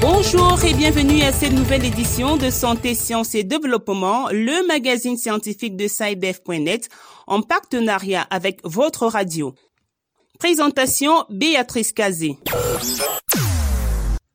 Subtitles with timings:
[0.00, 5.76] Bonjour et bienvenue à cette nouvelle édition de Santé, Sciences et Développement, le magazine scientifique
[5.76, 6.88] de SciDev.net
[7.26, 9.54] en partenariat avec votre radio.
[10.38, 12.38] Présentation Béatrice Cazé.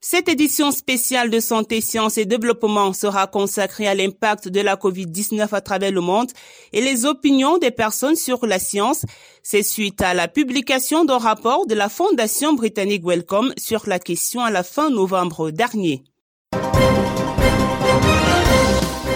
[0.10, 5.50] Cette édition spéciale de Santé, Sciences et Développement sera consacrée à l'impact de la COVID-19
[5.52, 6.32] à travers le monde
[6.72, 9.06] et les opinions des personnes sur la science.
[9.44, 14.40] C'est suite à la publication d'un rapport de la Fondation britannique Wellcome sur la question
[14.40, 16.06] à la fin novembre dernier.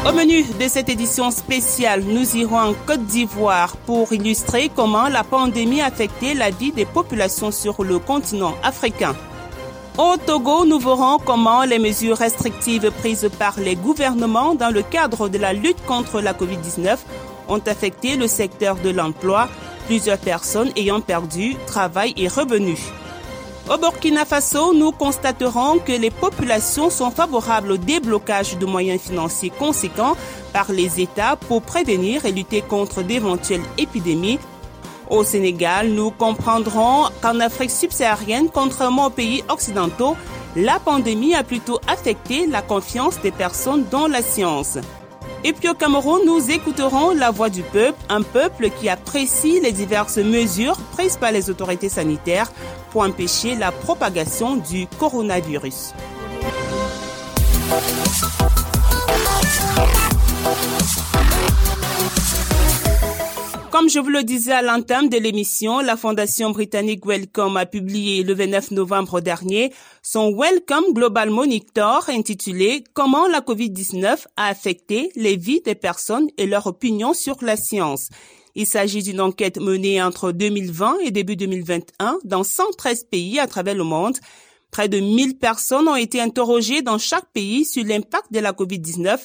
[0.05, 5.23] Au menu de cette édition spéciale, nous irons en Côte d'Ivoire pour illustrer comment la
[5.23, 9.15] pandémie a affecté la vie des populations sur le continent africain.
[9.97, 15.27] Au Togo, nous verrons comment les mesures restrictives prises par les gouvernements dans le cadre
[15.27, 16.97] de la lutte contre la COVID-19
[17.49, 19.49] ont affecté le secteur de l'emploi,
[19.87, 22.79] plusieurs personnes ayant perdu travail et revenus.
[23.69, 29.51] Au Burkina Faso, nous constaterons que les populations sont favorables au déblocage de moyens financiers
[29.51, 30.15] conséquents
[30.53, 34.39] par les États pour prévenir et lutter contre d'éventuelles épidémies
[35.11, 40.15] au Sénégal, nous comprendrons qu'en Afrique subsaharienne, contrairement aux pays occidentaux,
[40.55, 44.77] la pandémie a plutôt affecté la confiance des personnes dans la science.
[45.43, 49.71] Et puis au Cameroun, nous écouterons la voix du peuple, un peuple qui apprécie les
[49.71, 52.51] diverses mesures prises par les autorités sanitaires
[52.91, 55.93] pour empêcher la propagation du coronavirus.
[63.71, 68.21] Comme je vous le disais à l'entame de l'émission, la Fondation britannique Wellcome a publié
[68.21, 69.71] le 29 novembre dernier
[70.03, 76.47] son Wellcome Global Monitor intitulé Comment la COVID-19 a affecté les vies des personnes et
[76.47, 78.09] leur opinion sur la science.
[78.55, 83.75] Il s'agit d'une enquête menée entre 2020 et début 2021 dans 113 pays à travers
[83.75, 84.17] le monde.
[84.71, 89.17] Près de 1000 personnes ont été interrogées dans chaque pays sur l'impact de la COVID-19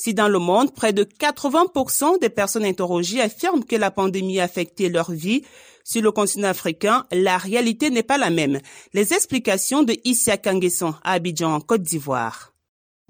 [0.00, 4.44] si dans le monde, près de 80% des personnes interrogées affirment que la pandémie a
[4.44, 5.42] affecté leur vie,
[5.84, 8.60] sur le continent africain, la réalité n'est pas la même.
[8.94, 12.49] Les explications de Issa Kanguesson à Abidjan, Côte d'Ivoire.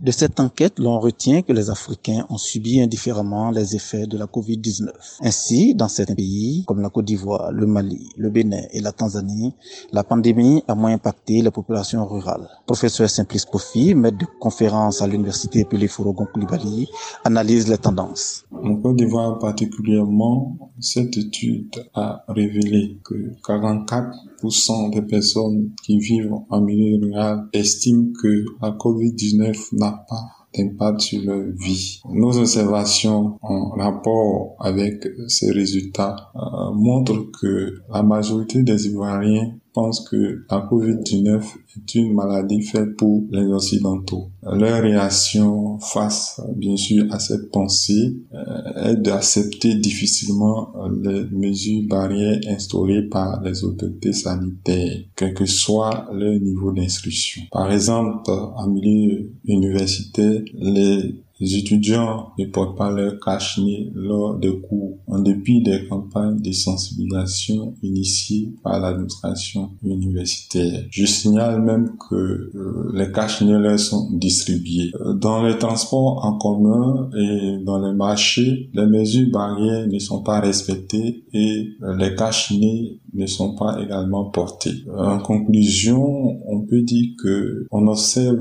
[0.02, 4.24] De cette enquête, l'on retient que les Africains ont subi indifféremment les effets de la
[4.24, 4.88] COVID-19.
[5.20, 9.52] Ainsi, dans certains pays, comme la Côte d'Ivoire, le Mali, le Bénin et la Tanzanie,
[9.92, 12.48] la pandémie a moins impacté les populations rurales.
[12.64, 16.88] Professeur Simplice Kofi, maître de conférence à l'Université Peliforogon Koulibaly,
[17.24, 18.46] analyse les tendances.
[18.52, 26.62] En Côte d'Ivoire particulièrement, cette étude a révélé que 44% des personnes qui vivent en
[26.62, 32.00] milieu rural estiment que la COVID-19 n'a pas d'impact sur leur vie.
[32.10, 40.00] Nos observations en rapport avec ces résultats euh, montrent que la majorité des Ivoiriens pensent
[40.08, 41.42] que la COVID-19
[41.76, 44.30] est une maladie faite pour les Occidentaux.
[44.42, 50.72] Leur réaction face, bien sûr, à cette pensée euh, est d'accepter difficilement
[51.02, 57.42] les mesures barrières instaurées par les autorités sanitaires, quel que soit leur niveau d'instruction.
[57.52, 64.60] Par exemple, en milieu universitaire, les les étudiants ne portent pas leur cache-nez lors des
[64.60, 70.84] cours, en dépit des campagnes de sensibilisation initiées par l'administration universitaire.
[70.90, 74.92] Je signale même que euh, les cache-nez leur sont distribués.
[75.00, 80.22] Euh, dans les transports en commun et dans les marchés, les mesures barrières ne sont
[80.22, 84.84] pas respectées et euh, les cache-nez ne sont pas également portés.
[84.96, 88.38] En conclusion, on peut dire que on observe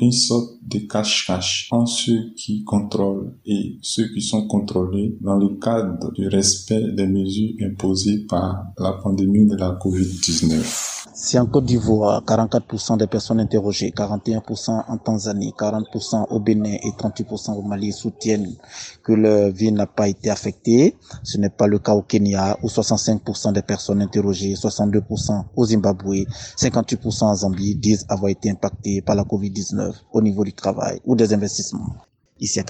[0.00, 5.58] une sorte de cache-cache en ceux qui contrôlent et ceux qui sont contrôlés dans le
[5.58, 10.92] cadre du respect des mesures imposées par la pandémie de la COVID-19.
[11.18, 16.90] Si en Côte d'Ivoire, 44% des personnes interrogées, 41% en Tanzanie, 40% au Bénin et
[16.90, 18.54] 38% au Mali soutiennent
[19.02, 22.66] que leur vie n'a pas été affectée, ce n'est pas le cas au Kenya où
[22.66, 26.26] 65% des personnes interrogées, 62% au Zimbabwe,
[26.58, 31.16] 58% en Zambie disent avoir été impactées par la COVID-19 au niveau du travail ou
[31.16, 31.96] des investissements.
[32.38, 32.64] Ici à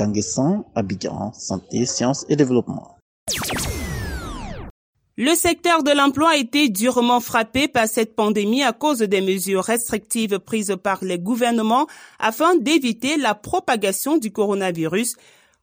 [0.74, 2.96] Abidjan, Santé, Sciences et Développement.
[5.18, 9.64] Le secteur de l'emploi a été durement frappé par cette pandémie à cause des mesures
[9.64, 11.86] restrictives prises par les gouvernements
[12.18, 15.16] afin d'éviter la propagation du coronavirus.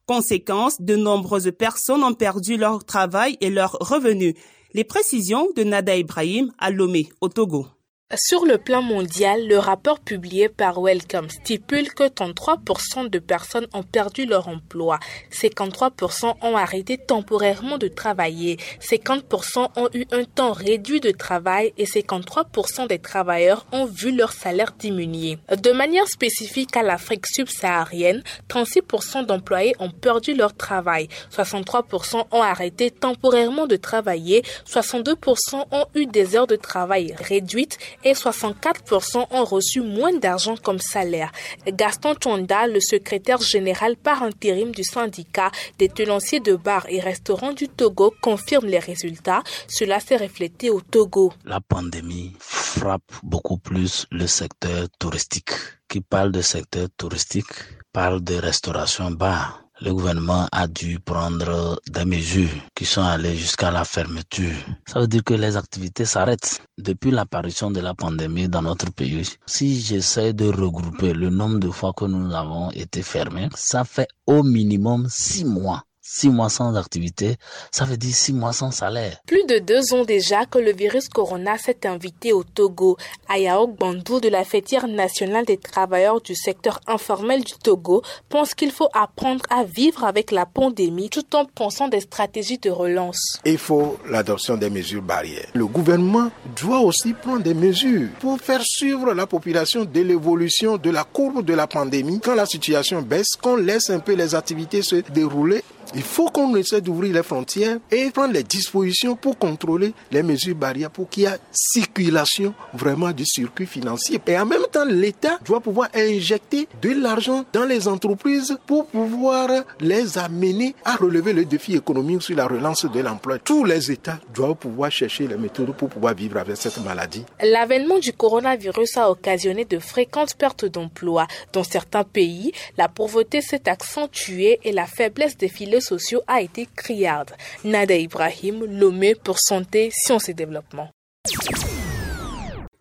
[0.06, 4.34] Conséquence, de nombreuses personnes ont perdu leur travail et leurs revenus.
[4.74, 7.68] Les précisions de Nada Ibrahim à Lomé, au Togo.
[8.12, 13.82] Sur le plan mondial, le rapport publié par Wellcome stipule que 33% de personnes ont
[13.82, 15.00] perdu leur emploi,
[15.32, 21.86] 53% ont arrêté temporairement de travailler, 50% ont eu un temps réduit de travail et
[21.86, 25.38] 53% des travailleurs ont vu leur salaire diminuer.
[25.62, 32.90] De manière spécifique à l'Afrique subsaharienne, 36% d'employés ont perdu leur travail, 63% ont arrêté
[32.90, 39.80] temporairement de travailler, 62% ont eu des heures de travail réduites et 64% ont reçu
[39.80, 41.30] moins d'argent comme salaire.
[41.66, 47.52] Gaston Chonda, le secrétaire général par intérim du syndicat des tenanciers de bars et restaurants
[47.52, 49.42] du Togo, confirme les résultats.
[49.68, 51.32] Cela s'est reflété au Togo.
[51.44, 55.52] La pandémie frappe beaucoup plus le secteur touristique.
[55.88, 57.52] Qui parle de secteur touristique
[57.92, 63.70] parle de restauration bar le gouvernement a dû prendre des mesures qui sont allées jusqu'à
[63.70, 64.54] la fermeture.
[64.86, 66.60] Ça veut dire que les activités s'arrêtent.
[66.78, 71.70] Depuis l'apparition de la pandémie dans notre pays, si j'essaie de regrouper le nombre de
[71.70, 76.76] fois que nous avons été fermés, ça fait au minimum six mois Six mois sans
[76.76, 77.36] activité,
[77.70, 79.16] ça veut dire six mois sans salaire.
[79.26, 82.98] Plus de deux ans déjà que le virus corona s'est invité au Togo.
[83.26, 88.70] Ayaok Bandou de la fêtière nationale des travailleurs du secteur informel du Togo pense qu'il
[88.70, 93.40] faut apprendre à vivre avec la pandémie tout en pensant des stratégies de relance.
[93.46, 95.48] Il faut l'adoption des mesures barrières.
[95.54, 96.30] Le gouvernement
[96.60, 101.42] doit aussi prendre des mesures pour faire suivre la population de l'évolution de la courbe
[101.42, 102.20] de la pandémie.
[102.20, 105.64] Quand la situation baisse, qu'on laisse un peu les activités se dérouler
[105.94, 110.56] il faut qu'on essaie d'ouvrir les frontières et prendre les dispositions pour contrôler les mesures
[110.56, 114.20] barrières pour qu'il y ait circulation vraiment du circuit financier.
[114.26, 119.48] Et en même temps, l'État doit pouvoir injecter de l'argent dans les entreprises pour pouvoir
[119.80, 123.38] les amener à relever le défi économique sur la relance de l'emploi.
[123.38, 127.24] Tous les États doivent pouvoir chercher les méthodes pour pouvoir vivre avec cette maladie.
[127.42, 131.26] L'avènement du coronavirus a occasionné de fréquentes pertes d'emplois.
[131.52, 136.66] Dans certains pays, la pauvreté s'est accentuée et la faiblesse des filets sociaux a été
[136.74, 137.32] criarde.
[137.64, 140.88] Nada Ibrahim, Lomé pour Santé, Sciences et Développement.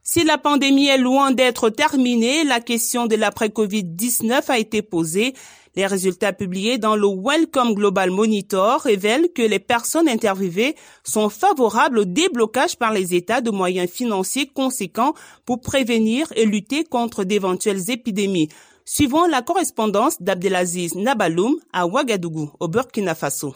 [0.06, 5.34] Si la pandémie est loin d'être terminée, la question de l'après-Covid-19 a été posée.
[5.76, 11.98] Les résultats publiés dans le Welcome Global Monitor révèlent que les personnes interviewées sont favorables
[11.98, 15.16] au déblocage par les États de moyens financiers conséquents
[15.46, 18.50] pour prévenir et lutter contre d'éventuelles épidémies.
[18.86, 23.56] Suivons la correspondance d'Abdelaziz Nabaloum à Ouagadougou, au Burkina Faso.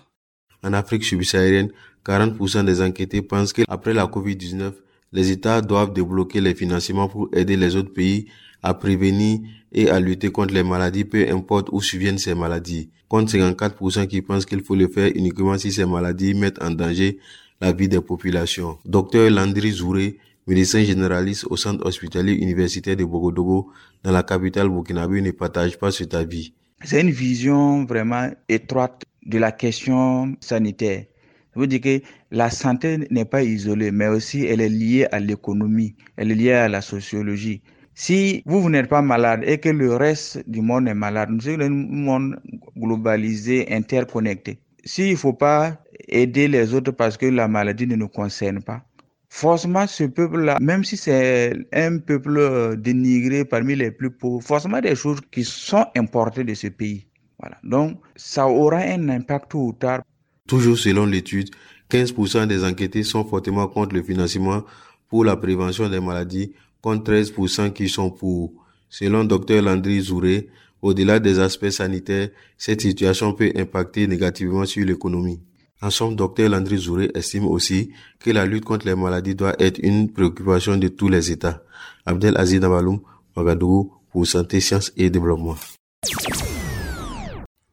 [0.64, 1.70] En Afrique subsaharienne,
[2.06, 4.72] 40% des enquêtés pensent qu'après la COVID-19,
[5.12, 8.28] les États doivent débloquer les financements pour aider les autres pays
[8.64, 9.40] à prévenir
[9.74, 12.90] et à lutter contre les maladies, peu importe où surviennent ces maladies.
[13.10, 17.20] Contre 54% qui pensent qu'il faut le faire uniquement si ces maladies mettent en danger
[17.60, 18.78] la vie des populations.
[18.86, 23.72] Docteur Landry Zouré, médecin généraliste au centre hospitalier universitaire de Bogodogo,
[24.04, 26.54] dans la capitale burkinabé, ne partage pas cet avis.
[26.84, 31.06] C'est une vision vraiment étroite de la question sanitaire.
[31.54, 32.02] Ça veut dire que
[32.32, 36.54] la santé n'est pas isolée, mais aussi elle est liée à l'économie, elle est liée
[36.54, 37.62] à la sociologie.
[37.96, 41.42] Si vous, vous n'êtes pas malade et que le reste du monde est malade, nous
[41.42, 42.40] sommes un monde
[42.78, 44.60] globalisé, interconnecté.
[44.86, 48.86] S'il ne faut pas aider les autres parce que la maladie ne nous concerne pas,
[49.30, 54.80] forcément ce peuple-là, même si c'est un peuple euh, dénigré parmi les plus pauvres, forcément
[54.80, 57.08] des choses qui sont importées de ce pays.
[57.40, 57.58] Voilà.
[57.64, 60.02] Donc, ça aura un impact tôt ou tard.
[60.48, 61.50] Toujours selon l'étude,
[61.90, 64.64] 15% des enquêtés sont fortement contre le financement
[65.10, 68.54] pour la prévention des maladies, contre 13% qui sont pour.
[68.90, 70.50] Selon Dr Landry Zouré,
[70.82, 75.42] au-delà des aspects sanitaires, cette situation peut impacter négativement sur l'économie.
[75.82, 79.80] En somme, Dr Landry Zouré estime aussi que la lutte contre les maladies doit être
[79.84, 81.62] une préoccupation de tous les États.
[82.06, 83.02] Abdel Aziz Nabaloum,
[83.36, 85.56] Ouagadougou, pour Santé, Sciences et Développement.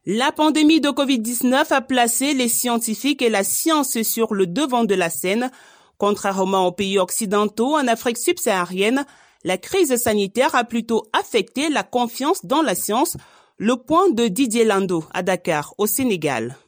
[0.05, 4.95] La pandémie de Covid-19 a placé les scientifiques et la science sur le devant de
[4.95, 5.51] la scène.
[5.97, 9.07] Contrairement aux pays occidentaux, en Afrique subsaharienne,
[9.45, 13.17] la crise sanitaire a plutôt affecté la confiance dans la science.
[13.57, 16.59] Le point de Didier Lando à Dakar, au Sénégal.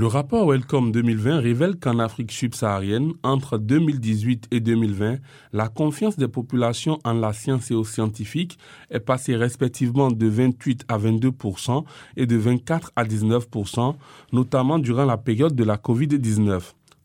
[0.00, 5.18] Le rapport Welcome 2020 révèle qu'en Afrique subsaharienne, entre 2018 et 2020,
[5.52, 8.58] la confiance des populations en la science et aux scientifiques
[8.90, 11.84] est passée respectivement de 28 à 22%
[12.16, 13.94] et de 24 à 19%
[14.32, 16.62] notamment durant la période de la COVID-19.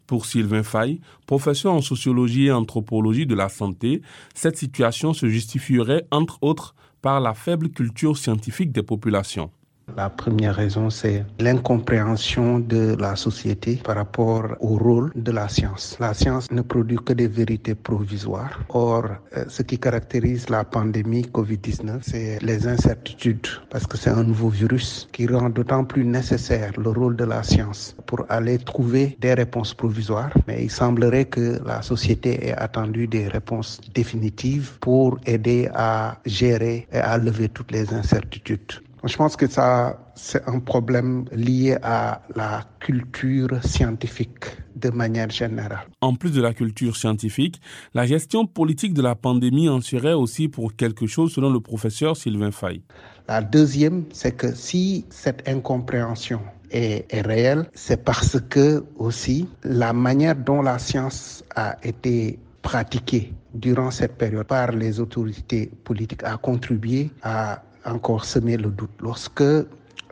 [0.08, 6.08] Pour Sylvain Fay, professeur en sociologie et anthropologie de la santé, cette situation se justifierait
[6.12, 9.52] entre autres par la faible culture scientifique des populations.
[9.96, 15.96] La première raison, c'est l'incompréhension de la société par rapport au rôle de la science.
[16.00, 18.60] La science ne produit que des vérités provisoires.
[18.70, 19.06] Or,
[19.38, 24.50] euh, ce qui caractérise la pandémie Covid-19, c'est les incertitudes, parce que c'est un nouveau
[24.50, 29.36] virus qui rend d'autant plus nécessaire le rôle de la science pour aller trouver des
[29.36, 30.34] réponses provisoires.
[30.48, 36.88] Mais il semblerait que la société ait attendu des réponses définitives pour aider à gérer
[36.92, 38.85] et à lever toutes les incertitudes.
[39.06, 44.46] Je pense que ça, c'est un problème lié à la culture scientifique
[44.76, 45.86] de manière générale.
[46.02, 47.62] En plus de la culture scientifique,
[47.94, 52.18] la gestion politique de la pandémie en serait aussi pour quelque chose selon le professeur
[52.18, 52.82] Sylvain Fay.
[53.28, 59.94] La deuxième, c'est que si cette incompréhension est, est réelle, c'est parce que aussi la
[59.94, 66.38] manière dont la science a été pratiquée durant cette période par les autorités politiques a
[66.38, 68.92] contribué à encore semer le doute.
[69.02, 69.44] Lorsque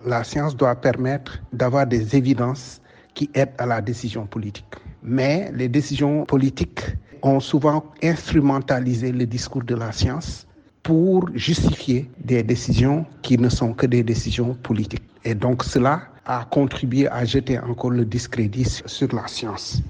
[0.05, 2.81] la science doit permettre d'avoir des évidences
[3.13, 4.65] qui aident à la décision politique.
[5.01, 6.81] Mais les décisions politiques
[7.21, 10.45] ont souvent instrumentalisé le discours de la science
[10.81, 15.03] pour justifier des décisions qui ne sont que des décisions politiques.
[15.23, 19.81] Et donc cela a contribué à jeter encore le discrédit sur la science.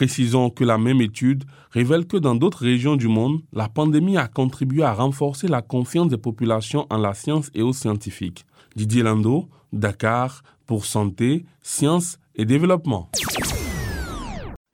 [0.00, 4.28] Précisons que la même étude révèle que dans d'autres régions du monde, la pandémie a
[4.28, 8.46] contribué à renforcer la confiance des populations en la science et aux scientifiques.
[8.74, 13.10] Didier Lando, Dakar, pour Santé, Sciences et Développement.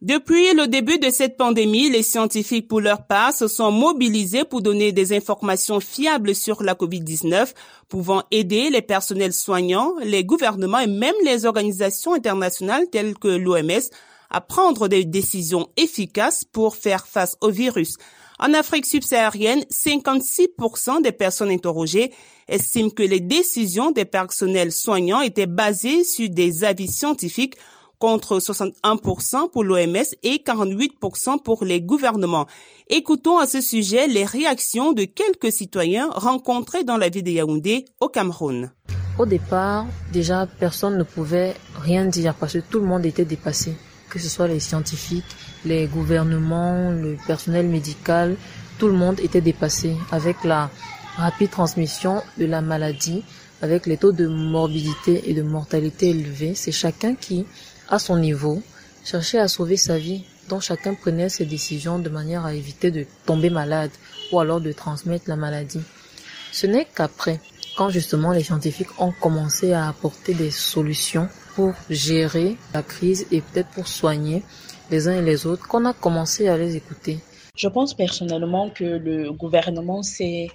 [0.01, 4.63] Depuis le début de cette pandémie, les scientifiques, pour leur part, se sont mobilisés pour
[4.63, 7.53] donner des informations fiables sur la COVID-19,
[7.89, 13.91] pouvant aider les personnels soignants, les gouvernements et même les organisations internationales telles que l'OMS
[14.31, 17.97] à prendre des décisions efficaces pour faire face au virus.
[18.39, 22.13] En Afrique subsaharienne, 56% des personnes interrogées
[22.49, 27.57] estiment que les décisions des personnels soignants étaient basées sur des avis scientifiques
[27.99, 32.47] contre 61% pour l'OMS et 48% pour les gouvernements.
[32.89, 37.87] Écoutons à ce sujet les réactions de quelques citoyens rencontrés dans la ville de Yaoundé
[38.01, 38.71] au Cameroun.
[39.19, 43.75] Au départ, déjà, personne ne pouvait rien dire parce que tout le monde était dépassé
[44.17, 48.37] que ce soit les scientifiques, les gouvernements, le personnel médical,
[48.79, 50.71] tout le monde était dépassé avec la
[51.17, 53.25] rapide transmission de la maladie,
[53.61, 56.55] avec les taux de morbidité et de mortalité élevés.
[56.55, 57.45] C'est chacun qui,
[57.91, 58.63] à son niveau,
[59.05, 63.05] cherchait à sauver sa vie, dont chacun prenait ses décisions de manière à éviter de
[63.27, 63.91] tomber malade
[64.33, 65.83] ou alors de transmettre la maladie.
[66.53, 67.39] Ce n'est qu'après,
[67.77, 73.41] quand justement les scientifiques ont commencé à apporter des solutions pour gérer la crise et
[73.41, 74.43] peut-être pour soigner
[74.91, 77.19] les uns et les autres qu'on a commencé à les écouter.
[77.57, 80.49] Je pense personnellement que le gouvernement s'est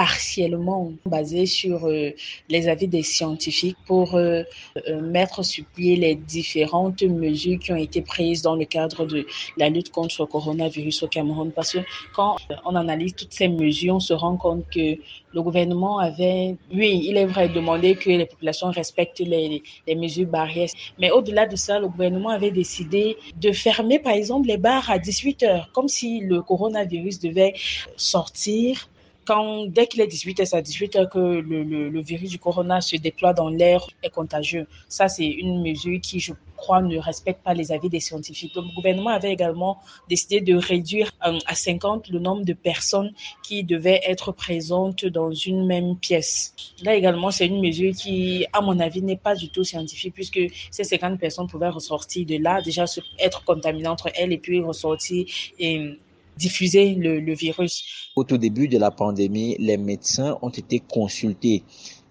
[0.00, 2.12] partiellement basé sur euh,
[2.48, 4.42] les avis des scientifiques pour euh,
[4.88, 9.26] euh, mettre sur pied les différentes mesures qui ont été prises dans le cadre de
[9.58, 11.52] la lutte contre le coronavirus au Cameroun.
[11.52, 11.80] Parce que
[12.14, 14.96] quand on analyse toutes ces mesures, on se rend compte que
[15.32, 20.26] le gouvernement avait, oui, il est vrai, demandé que les populations respectent les, les mesures
[20.26, 20.70] barrières.
[20.98, 24.98] Mais au-delà de ça, le gouvernement avait décidé de fermer, par exemple, les bars à
[24.98, 27.52] 18 heures, comme si le coronavirus devait
[27.96, 28.88] sortir
[29.24, 32.80] quand, dès qu'il est 18h, c'est à 18h que le, le, le, virus du corona
[32.80, 34.66] se déploie dans l'air est contagieux.
[34.88, 38.54] Ça, c'est une mesure qui, je crois, ne respecte pas les avis des scientifiques.
[38.54, 43.12] Le gouvernement avait également décidé de réduire euh, à 50 le nombre de personnes
[43.42, 46.54] qui devaient être présentes dans une même pièce.
[46.82, 50.40] Là également, c'est une mesure qui, à mon avis, n'est pas du tout scientifique puisque
[50.70, 52.84] ces 50 personnes pouvaient ressortir de là, déjà
[53.18, 55.26] être contaminées entre elles et puis ressortir
[55.58, 55.98] et
[56.36, 57.84] diffuser le, le, virus.
[58.16, 61.62] Au tout début de la pandémie, les médecins ont été consultés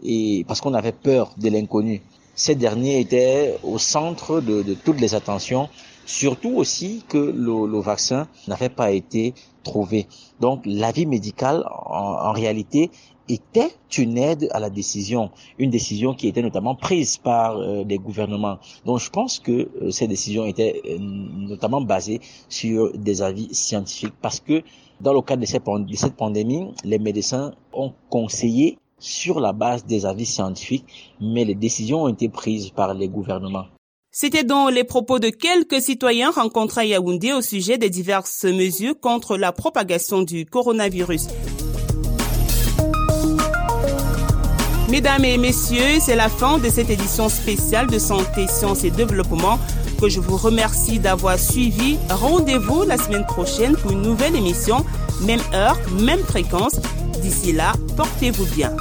[0.04, 2.02] et parce qu'on avait peur de l'inconnu.
[2.36, 5.68] Ces derniers étaient au centre de, de toutes les attentions,
[6.06, 9.34] surtout aussi que le, le vaccin n'avait pas été
[9.64, 10.08] trouvé.
[10.40, 12.92] Donc l'avis médical, en, en réalité,
[13.30, 17.98] était une aide à la décision, une décision qui était notamment prise par euh, les
[17.98, 18.58] gouvernements.
[18.86, 22.20] Donc je pense que euh, ces décisions étaient euh, notamment basées
[22.50, 24.64] sur des avis scientifiques parce que
[25.00, 29.86] dans le cadre de cette, de cette pandémie, les médecins ont conseillé sur la base
[29.86, 33.66] des avis scientifiques, mais les décisions ont été prises par les gouvernements.
[34.12, 39.00] C'était donc les propos de quelques citoyens rencontrés à Yaoundé au sujet des diverses mesures
[39.00, 41.28] contre la propagation du coronavirus.
[44.90, 49.60] Mesdames et messieurs, c'est la fin de cette édition spéciale de Santé, Sciences et Développement
[50.02, 51.98] que je vous remercie d'avoir suivi.
[52.10, 54.84] Rendez-vous la semaine prochaine pour une nouvelle émission,
[55.22, 56.80] même heure, même fréquence.
[57.22, 58.72] D'ici là, portez-vous bien.